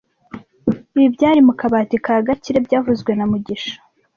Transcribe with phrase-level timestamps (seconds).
[0.95, 3.75] Ibi byari mu kabati ka Gakire byavuzwe na mugisha